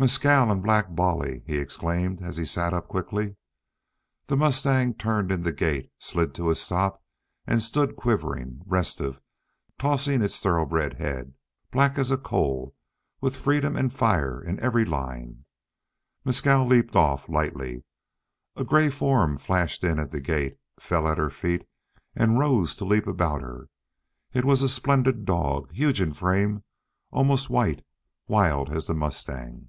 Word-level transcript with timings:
"Mescal 0.00 0.50
and 0.50 0.62
Black 0.62 0.88
Bolly!" 0.94 1.42
he 1.46 1.58
exclaimed, 1.58 2.20
and 2.22 2.34
sat 2.48 2.72
up 2.72 2.88
quickly. 2.88 3.36
The 4.28 4.36
mustang 4.38 4.94
turned 4.94 5.30
in 5.30 5.42
the 5.42 5.52
gate, 5.52 5.90
slid 5.98 6.34
to 6.36 6.48
a 6.48 6.54
stop, 6.54 7.04
and 7.46 7.60
stood 7.62 7.96
quivering, 7.96 8.62
restive, 8.64 9.20
tossing 9.78 10.22
its 10.22 10.40
thoroughbred 10.40 10.94
head, 10.94 11.34
black 11.70 11.98
as 11.98 12.10
a 12.10 12.16
coal, 12.16 12.74
with 13.20 13.36
freedom 13.36 13.76
and 13.76 13.92
fire 13.92 14.42
in 14.42 14.58
every 14.60 14.86
line. 14.86 15.44
Mescal 16.24 16.64
leaped 16.64 16.96
off 16.96 17.28
lightly. 17.28 17.84
A 18.56 18.64
gray 18.64 18.88
form 18.88 19.36
flashed 19.36 19.84
in 19.84 19.98
at 19.98 20.10
the 20.12 20.20
gate, 20.22 20.56
fell 20.80 21.06
at 21.06 21.18
her 21.18 21.28
feet 21.28 21.68
and 22.16 22.38
rose 22.38 22.74
to 22.76 22.86
leap 22.86 23.06
about 23.06 23.42
her. 23.42 23.68
It 24.32 24.46
was 24.46 24.62
a 24.62 24.68
splendid 24.70 25.26
dog, 25.26 25.70
huge 25.72 26.00
in 26.00 26.14
frame, 26.14 26.64
almost 27.10 27.50
white, 27.50 27.84
wild 28.26 28.70
as 28.70 28.86
the 28.86 28.94
mustang. 28.94 29.66